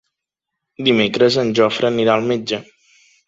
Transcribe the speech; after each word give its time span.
Dimecres 0.87 1.37
en 1.43 1.53
Jofre 1.59 1.91
anirà 1.91 2.15
al 2.17 2.25
metge. 2.35 2.61